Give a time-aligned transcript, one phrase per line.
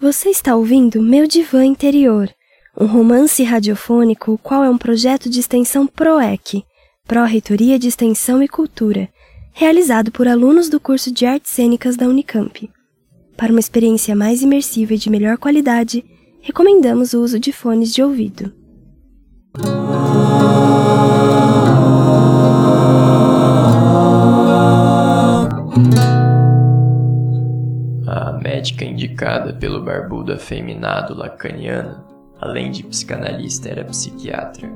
[0.00, 2.32] Você está ouvindo Meu Divã Interior,
[2.80, 6.62] um romance radiofônico, o qual é um projeto de extensão PROEC,
[7.04, 9.08] Pró-Reitoria de Extensão e Cultura,
[9.52, 12.70] realizado por alunos do curso de Artes Cênicas da Unicamp.
[13.36, 16.04] Para uma experiência mais imersiva e de melhor qualidade,
[16.40, 18.54] recomendamos o uso de fones de ouvido.
[28.58, 32.04] Médica indicada pelo barbudo afeminado lacaniano,
[32.40, 34.68] além de psicanalista, era psiquiatra.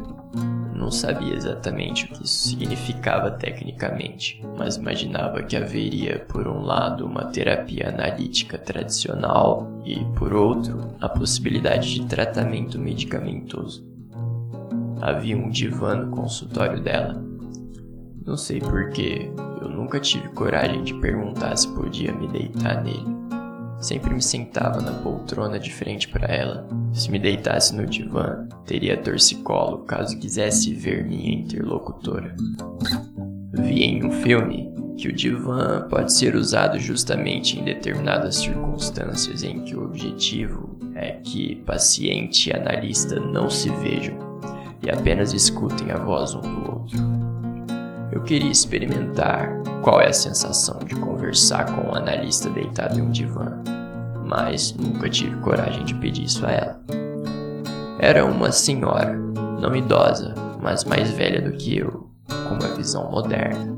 [0.73, 7.05] Não sabia exatamente o que isso significava tecnicamente, mas imaginava que haveria, por um lado,
[7.05, 13.85] uma terapia analítica tradicional e, por outro, a possibilidade de tratamento medicamentoso.
[15.01, 17.21] Havia um divã no consultório dela.
[18.24, 23.22] Não sei porquê, eu nunca tive coragem de perguntar se podia me deitar nele.
[23.83, 26.69] Sempre me sentava na poltrona de frente para ela.
[26.95, 32.37] Se me deitasse no divã, teria torcicolo caso quisesse ver minha interlocutora.
[33.52, 39.65] Vi em um filme que o divã pode ser usado justamente em determinadas circunstâncias em
[39.65, 44.17] que o objetivo é que paciente e analista não se vejam
[44.80, 47.32] e apenas escutem a voz um do outro.
[48.23, 49.51] Eu queria experimentar
[49.82, 53.60] qual é a sensação de conversar com um analista deitado em um divã,
[54.24, 56.80] mas nunca tive coragem de pedir isso a ela.
[57.98, 59.12] Era uma senhora,
[59.60, 63.76] não idosa, mas mais velha do que eu, com uma visão moderna.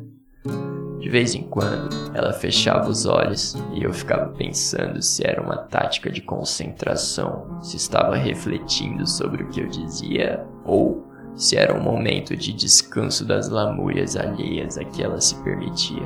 [1.01, 5.57] De vez em quando, ela fechava os olhos e eu ficava pensando se era uma
[5.57, 11.04] tática de concentração, se estava refletindo sobre o que eu dizia ou
[11.37, 16.03] se era um momento de descanso das lamúrias alheias a que ela se permitia.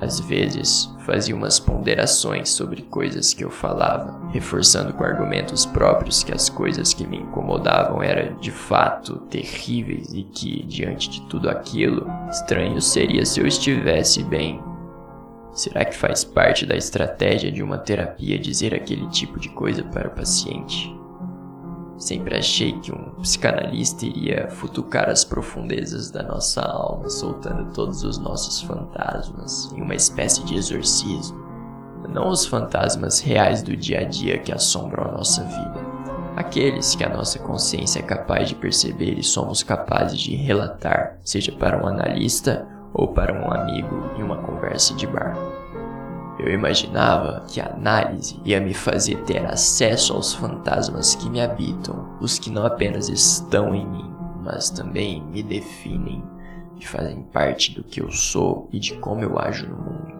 [0.00, 6.32] Às vezes, fazia umas ponderações sobre coisas que eu falava, reforçando com argumentos próprios que
[6.32, 12.06] as coisas que me incomodavam eram de fato terríveis e que, diante de tudo aquilo,
[12.30, 14.60] estranho seria se eu estivesse bem.
[15.52, 20.06] Será que faz parte da estratégia de uma terapia dizer aquele tipo de coisa para
[20.06, 20.97] o paciente?
[21.98, 28.18] Sempre achei que um psicanalista iria futucar as profundezas da nossa alma, soltando todos os
[28.18, 31.36] nossos fantasmas em uma espécie de exorcismo.
[32.08, 35.80] Não os fantasmas reais do dia a dia que assombram a nossa vida,
[36.36, 41.50] aqueles que a nossa consciência é capaz de perceber e somos capazes de relatar, seja
[41.50, 45.36] para um analista ou para um amigo em uma conversa de bar.
[46.38, 52.16] Eu imaginava que a análise ia me fazer ter acesso aos fantasmas que me habitam,
[52.20, 54.10] os que não apenas estão em mim,
[54.44, 56.22] mas também me definem
[56.78, 60.18] e fazem parte do que eu sou e de como eu ajo no mundo.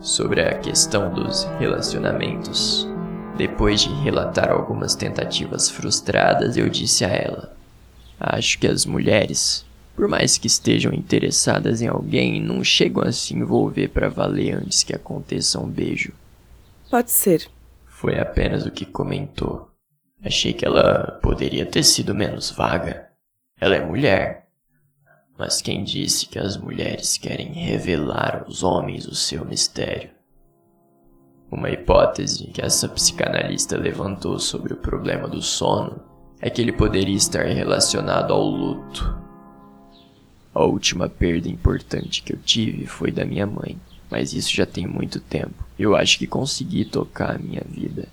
[0.00, 2.88] Sobre a questão dos relacionamentos,
[3.36, 7.54] depois de relatar algumas tentativas frustradas, eu disse a ela:
[8.18, 9.64] Acho que as mulheres
[9.94, 14.82] por mais que estejam interessadas em alguém, não chegam a se envolver para valer antes
[14.82, 16.12] que aconteça um beijo.
[16.90, 17.48] Pode ser.
[17.86, 19.68] Foi apenas o que comentou.
[20.24, 23.08] Achei que ela poderia ter sido menos vaga.
[23.60, 24.48] Ela é mulher.
[25.38, 30.10] Mas quem disse que as mulheres querem revelar aos homens o seu mistério?
[31.50, 36.02] Uma hipótese que essa psicanalista levantou sobre o problema do sono
[36.40, 39.21] é que ele poderia estar relacionado ao luto
[40.54, 43.78] a última perda importante que eu tive foi da minha mãe,
[44.10, 45.64] mas isso já tem muito tempo.
[45.78, 48.06] Eu acho que consegui tocar a minha vida.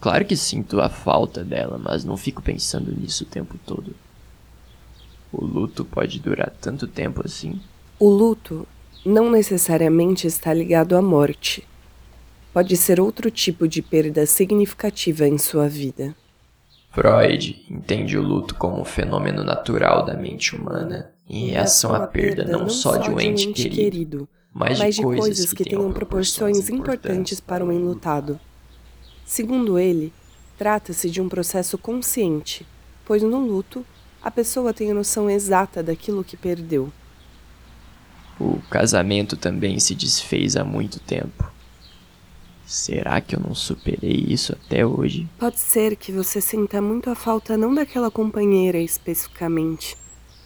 [0.00, 3.94] Claro que sinto a falta dela, mas não fico pensando nisso o tempo todo.
[5.32, 7.60] O luto pode durar tanto tempo assim?
[7.98, 8.66] O luto
[9.04, 11.66] não necessariamente está ligado à morte.
[12.52, 16.14] Pode ser outro tipo de perda significativa em sua vida.
[16.90, 22.44] Freud entende o luto como um fenômeno natural da mente humana em reação à perda
[22.44, 27.72] não só de um ente querido, mas de coisas que tenham proporções importantes para o
[27.72, 28.38] enlutado.
[29.24, 30.12] Segundo ele,
[30.58, 32.66] trata-se de um processo consciente,
[33.04, 33.84] pois no luto
[34.22, 36.92] a pessoa tem a noção exata daquilo que perdeu.
[38.38, 41.50] O casamento também se desfez há muito tempo.
[42.66, 45.28] Será que eu não superei isso até hoje?
[45.38, 49.96] Pode ser que você sinta muito a falta não daquela companheira especificamente,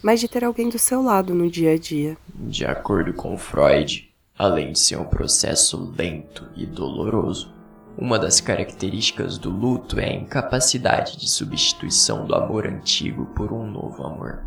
[0.07, 2.17] mas de ter alguém do seu lado no dia a dia.
[2.33, 4.09] De acordo com Freud,
[4.39, 7.53] além de ser um processo lento e doloroso,
[7.99, 13.69] uma das características do luto é a incapacidade de substituição do amor antigo por um
[13.69, 14.47] novo amor.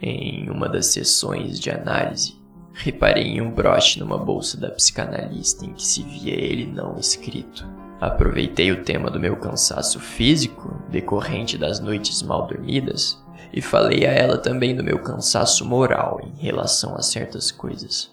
[0.00, 2.36] Em uma das sessões de análise,
[2.72, 7.66] reparei em um broche numa bolsa da psicanalista em que se via ele não escrito.
[8.00, 13.23] Aproveitei o tema do meu cansaço físico, decorrente das noites mal dormidas,
[13.54, 18.12] e falei a ela também do meu cansaço moral em relação a certas coisas.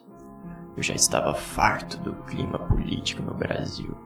[0.78, 3.98] Eu já estava farto do clima político no Brasil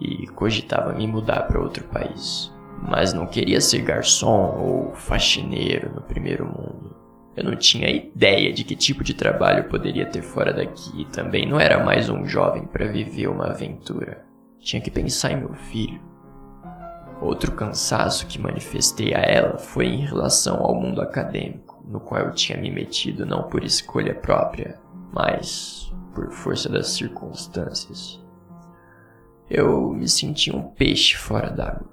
[0.00, 2.52] e cogitava me mudar para outro país.
[2.82, 6.96] Mas não queria ser garçom ou faxineiro no primeiro mundo.
[7.36, 11.48] Eu não tinha ideia de que tipo de trabalho poderia ter fora daqui e também
[11.48, 14.26] não era mais um jovem para viver uma aventura.
[14.58, 16.00] Tinha que pensar em meu filho.
[17.20, 22.32] Outro cansaço que manifestei a ela foi em relação ao mundo acadêmico, no qual eu
[22.32, 24.80] tinha me metido não por escolha própria,
[25.12, 28.18] mas por força das circunstâncias.
[29.50, 31.90] Eu me sentia um peixe fora d'água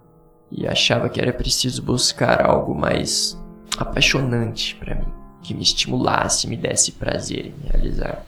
[0.50, 3.38] e achava que era preciso buscar algo mais
[3.78, 8.26] apaixonante para mim, que me estimulasse me desse prazer em realizar.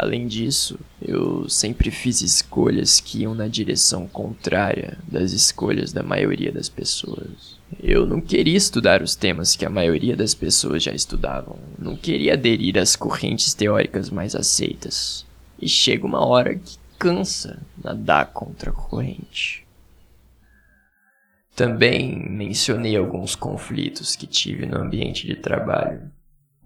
[0.00, 6.52] Além disso, eu sempre fiz escolhas que iam na direção contrária das escolhas da maioria
[6.52, 7.58] das pessoas.
[7.82, 11.58] Eu não queria estudar os temas que a maioria das pessoas já estudavam.
[11.76, 15.26] Não queria aderir às correntes teóricas mais aceitas.
[15.60, 19.66] E chega uma hora que cansa nadar contra a corrente.
[21.56, 26.08] Também mencionei alguns conflitos que tive no ambiente de trabalho.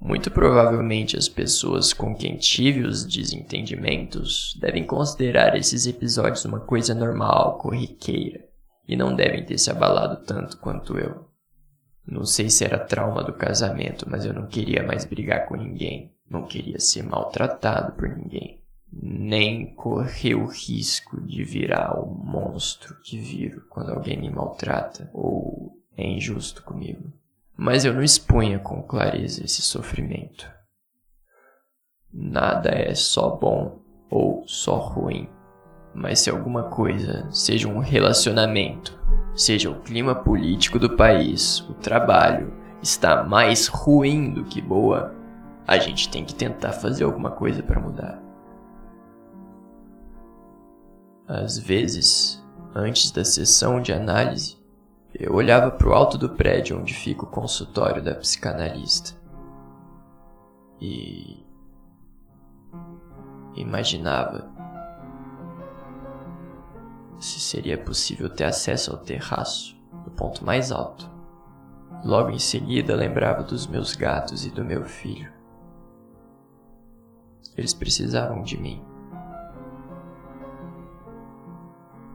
[0.04, 6.92] Muito provavelmente as pessoas com quem tive os desentendimentos devem considerar esses episódios uma coisa
[6.92, 8.44] normal, corriqueira,
[8.88, 11.28] e não devem ter se abalado tanto quanto eu.
[12.04, 16.12] Não sei se era trauma do casamento, mas eu não queria mais brigar com ninguém,
[16.28, 18.60] não queria ser maltratado por ninguém,
[18.92, 25.80] nem correr o risco de virar o monstro que viro quando alguém me maltrata ou
[25.96, 27.21] é injusto comigo
[27.62, 30.50] mas eu não expunha com clareza esse sofrimento.
[32.12, 33.80] Nada é só bom
[34.10, 35.30] ou só ruim,
[35.94, 39.00] mas se alguma coisa, seja um relacionamento,
[39.32, 45.14] seja o clima político do país, o trabalho, está mais ruim do que boa,
[45.64, 48.20] a gente tem que tentar fazer alguma coisa para mudar.
[51.28, 52.44] Às vezes,
[52.74, 54.61] antes da sessão de análise,
[55.14, 59.20] eu olhava para o alto do prédio onde fica o consultório da psicanalista.
[60.80, 61.44] E.
[63.54, 64.50] imaginava
[67.20, 71.08] se seria possível ter acesso ao terraço, no ponto mais alto.
[72.04, 75.32] Logo em seguida, lembrava dos meus gatos e do meu filho.
[77.56, 78.82] Eles precisavam de mim.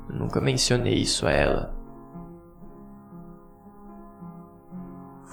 [0.10, 1.77] Nunca mencionei isso a ela,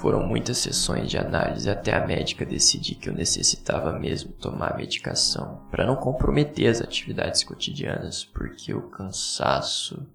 [0.04, 5.66] Foram muitas sessões de análise até a médica decidir que eu necessitava mesmo tomar medicação
[5.70, 10.06] para não comprometer as atividades cotidianas, porque o cansaço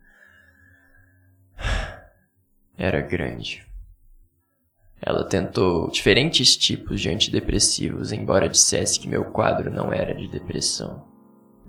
[2.77, 3.65] era grande.
[5.01, 11.03] Ela tentou diferentes tipos de antidepressivos, embora dissesse que meu quadro não era de depressão.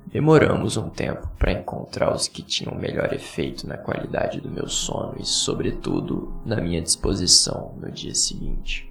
[0.07, 5.15] Demoramos um tempo para encontrar os que tinham melhor efeito na qualidade do meu sono
[5.19, 8.91] e, sobretudo, na minha disposição no dia seguinte.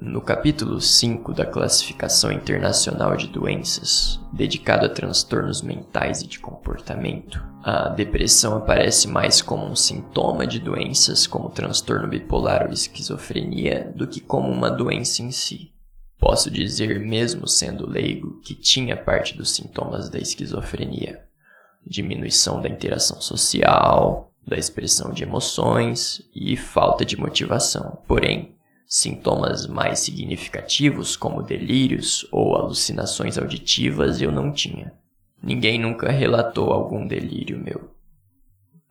[0.00, 7.44] No capítulo 5 da Classificação Internacional de Doenças, dedicado a transtornos mentais e de comportamento,
[7.62, 14.06] a depressão aparece mais como um sintoma de doenças como transtorno bipolar ou esquizofrenia do
[14.06, 15.72] que como uma doença em si.
[16.20, 21.24] Posso dizer, mesmo sendo leigo, que tinha parte dos sintomas da esquizofrenia:
[21.84, 28.02] diminuição da interação social, da expressão de emoções e falta de motivação.
[28.06, 28.54] Porém,
[28.86, 34.92] sintomas mais significativos, como delírios ou alucinações auditivas, eu não tinha.
[35.42, 37.94] Ninguém nunca relatou algum delírio meu.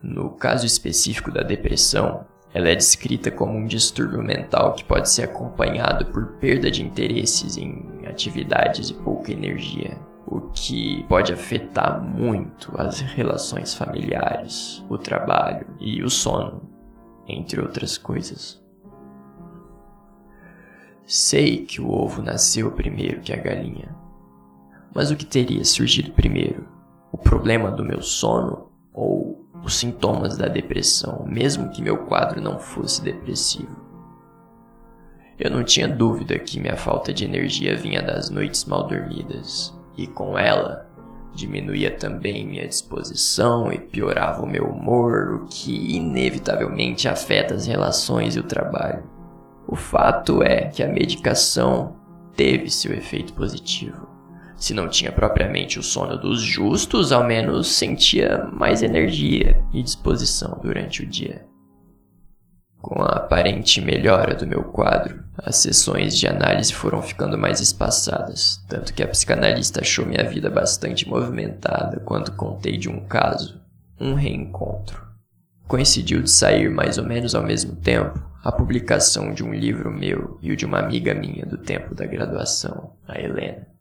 [0.01, 5.24] No caso específico da depressão, ela é descrita como um distúrbio mental que pode ser
[5.24, 12.74] acompanhado por perda de interesses em atividades e pouca energia, o que pode afetar muito
[12.75, 16.62] as relações familiares, o trabalho e o sono,
[17.27, 18.60] entre outras coisas.
[21.06, 23.96] Sei que o ovo nasceu primeiro que a galinha,
[24.94, 26.68] mas o que teria surgido primeiro?
[27.12, 29.28] O problema do meu sono ou
[29.63, 33.75] os sintomas da depressão, mesmo que meu quadro não fosse depressivo.
[35.38, 40.06] Eu não tinha dúvida que minha falta de energia vinha das noites mal dormidas, e
[40.06, 40.89] com ela
[41.34, 48.36] diminuía também minha disposição e piorava o meu humor, o que inevitavelmente afeta as relações
[48.36, 49.04] e o trabalho.
[49.66, 51.96] O fato é que a medicação
[52.36, 54.09] teve seu efeito positivo.
[54.60, 60.60] Se não tinha propriamente o sono dos justos, ao menos sentia mais energia e disposição
[60.62, 61.46] durante o dia.
[62.82, 68.62] Com a aparente melhora do meu quadro, as sessões de análise foram ficando mais espaçadas,
[68.68, 73.62] tanto que a psicanalista achou minha vida bastante movimentada quando contei de um caso,
[74.00, 75.08] um reencontro.
[75.68, 80.38] Coincidiu de sair mais ou menos ao mesmo tempo a publicação de um livro meu
[80.42, 83.78] e o de uma amiga minha do tempo da graduação, a Helena.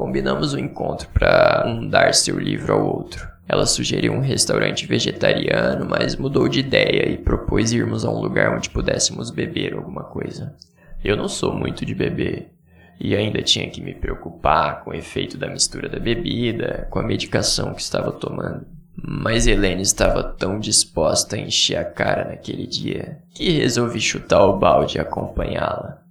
[0.00, 3.28] Combinamos o encontro para um dar seu livro ao outro.
[3.46, 8.56] Ela sugeriu um restaurante vegetariano, mas mudou de ideia e propôs irmos a um lugar
[8.56, 10.56] onde pudéssemos beber alguma coisa.
[11.04, 12.50] Eu não sou muito de beber,
[12.98, 17.06] e ainda tinha que me preocupar com o efeito da mistura da bebida, com a
[17.06, 18.66] medicação que estava tomando.
[18.96, 24.58] Mas Helene estava tão disposta a encher a cara naquele dia que resolvi chutar o
[24.58, 26.02] balde e acompanhá-la.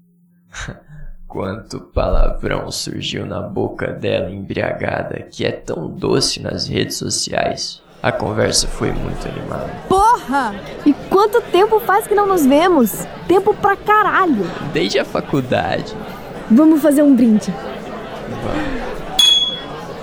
[1.30, 7.84] Quanto palavrão surgiu na boca dela embriagada, que é tão doce nas redes sociais.
[8.02, 9.70] A conversa foi muito animada.
[9.88, 10.56] Porra!
[10.84, 13.06] E quanto tempo faz que não nos vemos?
[13.28, 14.44] Tempo pra caralho!
[14.74, 15.96] Desde a faculdade.
[16.50, 17.54] Vamos fazer um brinde.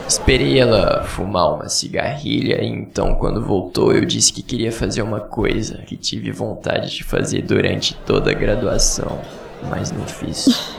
[0.06, 5.18] Esperei ela fumar uma cigarrilha e então, quando voltou, eu disse que queria fazer uma
[5.18, 9.20] coisa que tive vontade de fazer durante toda a graduação
[9.62, 10.74] mas não fiz.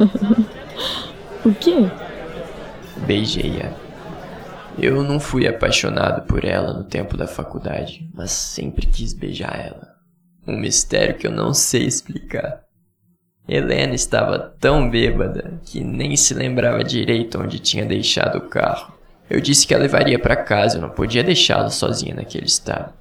[1.45, 1.89] o quê?
[3.05, 3.71] Beijei-a.
[4.77, 9.95] Eu não fui apaixonado por ela no tempo da faculdade, mas sempre quis beijar ela.
[10.47, 12.61] Um mistério que eu não sei explicar.
[13.47, 18.93] Helena estava tão bêbada que nem se lembrava direito onde tinha deixado o carro.
[19.29, 22.93] Eu disse que a levaria para casa, eu não podia deixá-la sozinha naquele estado.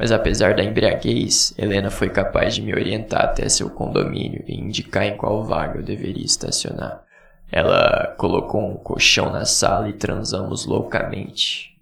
[0.00, 5.04] Mas apesar da embriaguez, Helena foi capaz de me orientar até seu condomínio e indicar
[5.04, 7.04] em qual vaga eu deveria estacionar.
[7.52, 11.78] Ela colocou um colchão na sala e transamos loucamente.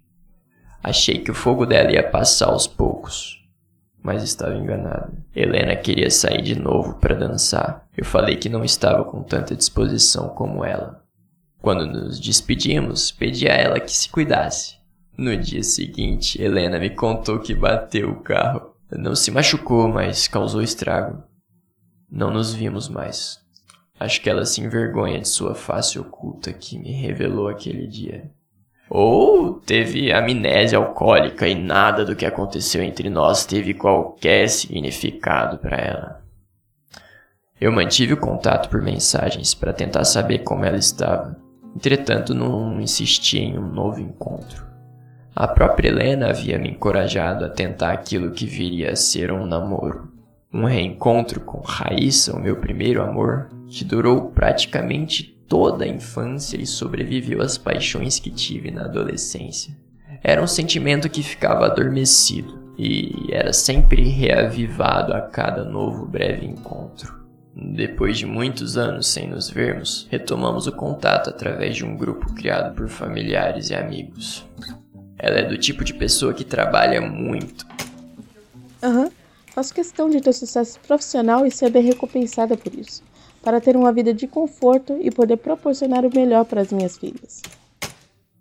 [0.83, 3.41] Achei que o fogo dela ia passar aos poucos,
[4.03, 5.13] mas estava enganado.
[5.33, 7.87] Helena queria sair de novo para dançar.
[7.95, 11.01] Eu falei que não estava com tanta disposição como ela.
[11.61, 14.78] Quando nos despedimos, pedi a ela que se cuidasse.
[15.19, 18.73] No dia seguinte, Helena me contou que bateu o carro.
[18.89, 21.21] Não se machucou, mas causou estrago.
[22.09, 23.37] Não nos vimos mais.
[23.99, 28.31] Acho que ela se envergonha de sua face oculta que me revelou aquele dia.
[28.89, 35.75] Ou teve amnésia alcoólica e nada do que aconteceu entre nós teve qualquer significado para
[35.75, 36.23] ela.
[37.59, 41.37] Eu mantive o contato por mensagens para tentar saber como ela estava.
[41.75, 44.69] Entretanto, não insisti em um novo encontro.
[45.39, 50.11] A própria Helena havia me encorajado a tentar aquilo que viria a ser um namoro.
[50.53, 56.65] Um reencontro com Raíssa, o meu primeiro amor, que durou praticamente toda a infância e
[56.65, 59.73] sobreviveu às paixões que tive na adolescência.
[60.21, 67.17] Era um sentimento que ficava adormecido e era sempre reavivado a cada novo breve encontro.
[67.55, 72.75] Depois de muitos anos sem nos vermos, retomamos o contato através de um grupo criado
[72.75, 74.45] por familiares e amigos.
[75.19, 77.67] Ela é do tipo de pessoa que trabalha muito.
[78.81, 79.03] Aham.
[79.03, 79.11] Uhum.
[79.53, 83.03] Faço questão de ter sucesso profissional e ser bem recompensada por isso,
[83.43, 87.41] para ter uma vida de conforto e poder proporcionar o melhor para as minhas filhas.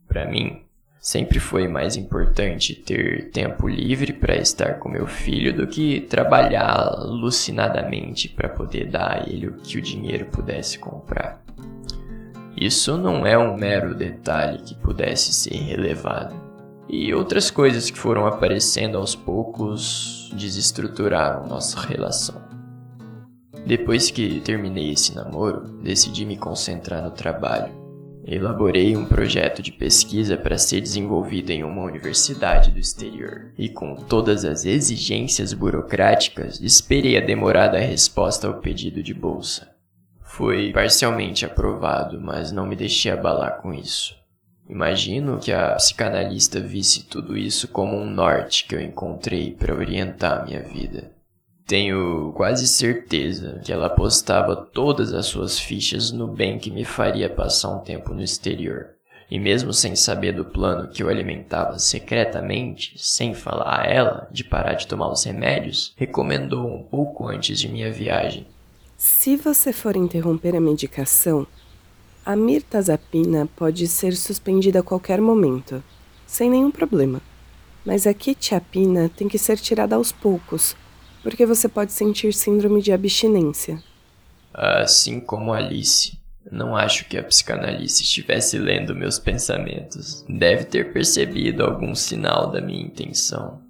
[0.06, 0.62] Para mim,
[1.00, 6.70] sempre foi mais importante ter tempo livre para estar com meu filho do que trabalhar
[6.70, 11.42] alucinadamente para poder dar a ele o que o dinheiro pudesse comprar.
[12.56, 16.47] Isso não é um mero detalhe que pudesse ser relevado
[16.88, 22.40] e outras coisas que foram aparecendo aos poucos desestruturaram nossa relação.
[23.66, 27.76] Depois que terminei esse namoro, decidi me concentrar no trabalho.
[28.24, 33.94] Elaborei um projeto de pesquisa para ser desenvolvido em uma universidade do exterior, e com
[33.94, 39.70] todas as exigências burocráticas, esperei a demorada resposta ao pedido de bolsa.
[40.22, 44.14] Foi parcialmente aprovado, mas não me deixei abalar com isso.
[44.68, 50.44] Imagino que a psicanalista visse tudo isso como um norte que eu encontrei para orientar
[50.44, 51.10] minha vida.
[51.66, 57.28] Tenho quase certeza que ela apostava todas as suas fichas no bem que me faria
[57.28, 58.90] passar um tempo no exterior.
[59.30, 64.42] E mesmo sem saber do plano que eu alimentava secretamente, sem falar a ela de
[64.42, 68.46] parar de tomar os remédios, recomendou um pouco antes de minha viagem.
[68.96, 71.46] Se você for interromper a medicação,
[72.28, 75.82] a mirtazapina pode ser suspendida a qualquer momento,
[76.26, 77.22] sem nenhum problema.
[77.86, 80.76] Mas a quetiapina tem que ser tirada aos poucos,
[81.22, 83.82] porque você pode sentir síndrome de abstinência.
[84.52, 86.18] Assim como Alice,
[86.50, 90.24] Não acho que a psicanalista estivesse lendo meus pensamentos.
[90.28, 93.60] Deve ter percebido algum sinal da minha intenção.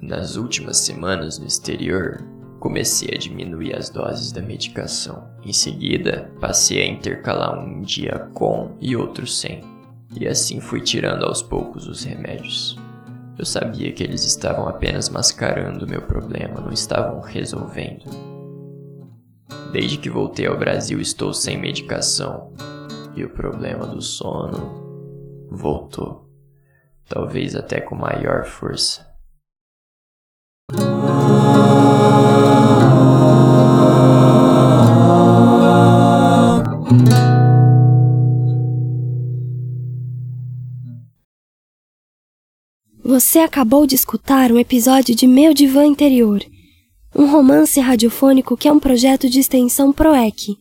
[0.00, 2.24] Nas últimas semanas no exterior,
[2.62, 5.28] comecei a diminuir as doses da medicação.
[5.44, 9.60] Em seguida, passei a intercalar um dia com e outro sem.
[10.14, 12.78] E assim fui tirando aos poucos os remédios.
[13.36, 18.04] Eu sabia que eles estavam apenas mascarando meu problema, não estavam resolvendo.
[19.72, 22.52] Desde que voltei ao Brasil, estou sem medicação
[23.16, 26.30] e o problema do sono voltou,
[27.08, 29.11] talvez até com maior força.
[43.42, 46.44] Acabou de escutar um episódio de Meu Divã Interior,
[47.14, 50.56] um romance radiofônico que é um projeto de extensão PROEC,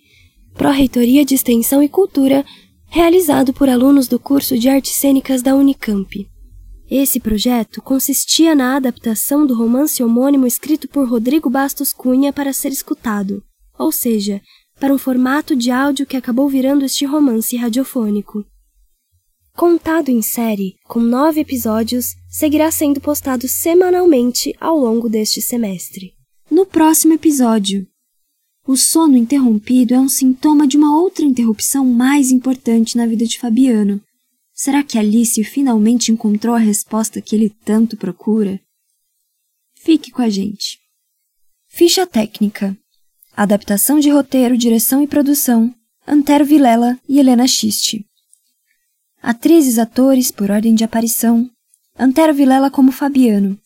[0.55, 2.43] Pró-Reitoria de Extensão e Cultura,
[2.87, 6.27] realizado por alunos do curso de Artes Cênicas da Unicamp.
[6.89, 12.69] Esse projeto consistia na adaptação do romance homônimo escrito por Rodrigo Bastos Cunha para ser
[12.69, 13.41] escutado,
[13.79, 14.41] ou seja,
[14.77, 18.43] para um formato de áudio que acabou virando este romance radiofônico.
[19.61, 26.15] Contado em série, com nove episódios, seguirá sendo postado semanalmente ao longo deste semestre.
[26.49, 27.87] No próximo episódio,
[28.65, 33.37] o sono interrompido é um sintoma de uma outra interrupção mais importante na vida de
[33.37, 34.01] Fabiano.
[34.51, 38.59] Será que Alice finalmente encontrou a resposta que ele tanto procura?
[39.75, 40.79] Fique com a gente.
[41.67, 42.75] Ficha técnica:
[43.37, 45.71] Adaptação de roteiro, direção e produção:
[46.07, 48.03] Antero Vilela e Helena Schiste.
[49.21, 51.49] Atrizes atores por ordem de aparição.
[51.97, 53.57] Antero Vilela como Fabiano.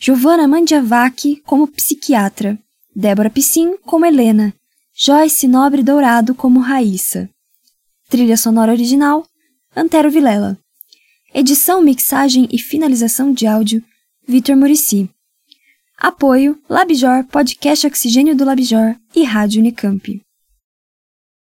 [0.00, 2.58] Giovanna Mandiavac como psiquiatra.
[2.94, 4.52] Débora Piscin como Helena.
[4.94, 7.30] Joyce Nobre Dourado como Raíssa.
[8.08, 9.24] Trilha sonora original,
[9.76, 10.58] Antero Vilela.
[11.32, 13.84] Edição, mixagem e finalização de áudio,
[14.26, 15.08] Vitor Murici.
[15.96, 20.20] Apoio, Labjor, Podcast Oxigênio do Labjor e Rádio Unicamp.